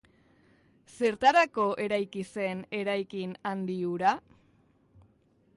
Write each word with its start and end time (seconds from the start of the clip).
Zertarako 0.93 1.67
eraiki 1.85 2.25
zen 2.31 2.65
eraikin 2.79 3.39
handi 3.51 3.79
hura? 3.93 4.19